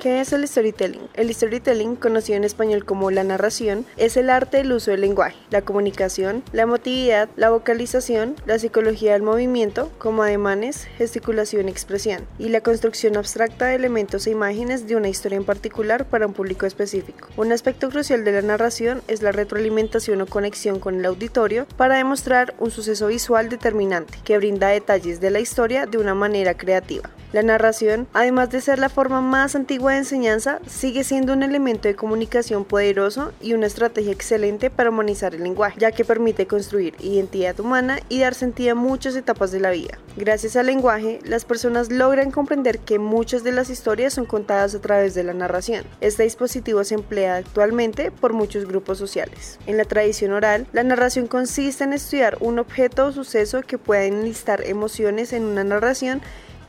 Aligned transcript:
¿Qué 0.00 0.22
es 0.22 0.32
el 0.32 0.48
storytelling? 0.48 1.10
El 1.12 1.34
storytelling, 1.34 1.94
conocido 1.94 2.38
en 2.38 2.44
español 2.44 2.86
como 2.86 3.10
la 3.10 3.22
narración, 3.22 3.84
es 3.98 4.16
el 4.16 4.30
arte 4.30 4.56
del 4.56 4.72
uso 4.72 4.92
del 4.92 5.02
lenguaje, 5.02 5.36
la 5.50 5.60
comunicación, 5.60 6.42
la 6.52 6.62
emotividad, 6.62 7.28
la 7.36 7.50
vocalización, 7.50 8.34
la 8.46 8.58
psicología 8.58 9.12
del 9.12 9.20
movimiento, 9.20 9.92
como 9.98 10.22
ademanes, 10.22 10.84
gesticulación 10.96 11.68
y 11.68 11.72
expresión, 11.72 12.26
y 12.38 12.48
la 12.48 12.62
construcción 12.62 13.18
abstracta 13.18 13.66
de 13.66 13.74
elementos 13.74 14.26
e 14.26 14.30
imágenes 14.30 14.88
de 14.88 14.96
una 14.96 15.10
historia 15.10 15.36
en 15.36 15.44
particular 15.44 16.06
para 16.06 16.26
un 16.26 16.32
público 16.32 16.64
específico. 16.64 17.28
Un 17.36 17.52
aspecto 17.52 17.90
crucial 17.90 18.24
de 18.24 18.32
la 18.32 18.40
narración 18.40 19.02
es 19.06 19.20
la 19.20 19.32
retroalimentación 19.32 20.22
o 20.22 20.26
conexión 20.26 20.80
con 20.80 20.94
el 20.94 21.04
auditorio 21.04 21.66
para 21.76 21.98
demostrar 21.98 22.54
un 22.58 22.70
suceso 22.70 23.08
visual 23.08 23.50
determinante 23.50 24.18
que 24.24 24.38
brinda 24.38 24.68
detalles 24.68 25.20
de 25.20 25.30
la 25.30 25.40
historia 25.40 25.84
de 25.84 25.98
una 25.98 26.14
manera 26.14 26.56
creativa. 26.56 27.10
La 27.32 27.42
narración, 27.44 28.08
además 28.12 28.50
de 28.50 28.60
ser 28.60 28.80
la 28.80 28.88
forma 28.88 29.20
más 29.20 29.54
antigua 29.54 29.89
de 29.92 29.98
enseñanza, 29.98 30.60
sigue 30.66 31.04
siendo 31.04 31.32
un 31.32 31.42
elemento 31.42 31.88
de 31.88 31.96
comunicación 31.96 32.64
poderoso 32.64 33.32
y 33.40 33.54
una 33.54 33.66
estrategia 33.66 34.12
excelente 34.12 34.70
para 34.70 34.90
humanizar 34.90 35.34
el 35.34 35.42
lenguaje, 35.42 35.78
ya 35.80 35.92
que 35.92 36.04
permite 36.04 36.46
construir 36.46 36.94
identidad 37.00 37.58
humana 37.60 38.00
y 38.08 38.20
dar 38.20 38.34
sentido 38.34 38.72
a 38.72 38.74
muchas 38.74 39.16
etapas 39.16 39.50
de 39.52 39.60
la 39.60 39.70
vida. 39.70 39.98
Gracias 40.16 40.56
al 40.56 40.66
lenguaje, 40.66 41.20
las 41.24 41.44
personas 41.44 41.90
logran 41.90 42.30
comprender 42.30 42.78
que 42.80 42.98
muchas 42.98 43.44
de 43.44 43.52
las 43.52 43.70
historias 43.70 44.14
son 44.14 44.26
contadas 44.26 44.74
a 44.74 44.80
través 44.80 45.14
de 45.14 45.24
la 45.24 45.34
narración. 45.34 45.84
Este 46.00 46.24
dispositivo 46.24 46.82
se 46.84 46.94
emplea 46.94 47.36
actualmente 47.36 48.10
por 48.10 48.32
muchos 48.32 48.66
grupos 48.66 48.98
sociales. 48.98 49.58
En 49.66 49.76
la 49.76 49.84
tradición 49.84 50.32
oral, 50.32 50.66
la 50.72 50.82
narración 50.82 51.26
consiste 51.26 51.84
en 51.84 51.92
estudiar 51.92 52.38
un 52.40 52.58
objeto 52.58 53.06
o 53.06 53.12
suceso 53.12 53.62
que 53.62 53.78
pueda 53.78 54.04
enlistar 54.04 54.62
emociones 54.66 55.32
en 55.32 55.44
una 55.44 55.64
narración 55.64 56.20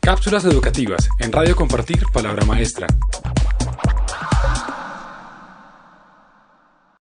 Cápsulas 0.00 0.44
educativas 0.44 1.08
en 1.20 1.30
Radio 1.30 1.54
Compartir 1.54 2.02
Palabra 2.12 2.44
Maestra. 2.44 2.88